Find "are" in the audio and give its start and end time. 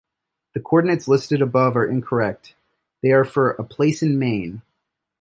1.75-1.85, 3.11-3.23